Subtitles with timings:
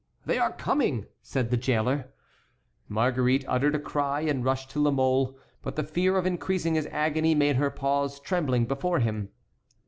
[0.25, 2.11] "They are coming!" said the jailer.
[2.87, 6.87] Marguerite uttered a cry, and rushed to La Mole, but the fear of increasing his
[6.87, 9.29] agony made her pause trembling before him.